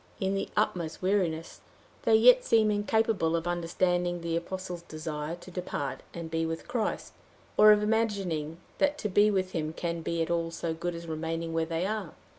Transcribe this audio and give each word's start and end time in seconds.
In 0.19 0.33
the 0.33 0.49
utmost 0.57 1.03
weariness, 1.03 1.61
they 2.05 2.15
yet 2.15 2.43
seem 2.43 2.71
incapable 2.71 3.35
of 3.35 3.45
understanding 3.45 4.21
the 4.21 4.35
apostle's 4.35 4.81
desire 4.81 5.35
to 5.35 5.51
depart 5.51 6.01
and 6.11 6.31
be 6.31 6.43
with 6.43 6.67
Christ, 6.67 7.13
or 7.55 7.71
of 7.71 7.83
imagining 7.83 8.57
that 8.79 8.97
to 8.97 9.09
be 9.09 9.29
with 9.29 9.51
him 9.51 9.73
can 9.73 10.01
be 10.01 10.23
at 10.23 10.31
all 10.31 10.49
so 10.49 10.73
good 10.73 10.95
as 10.95 11.05
remaining 11.05 11.53
where 11.53 11.67
they 11.67 11.85
are. 11.85 12.13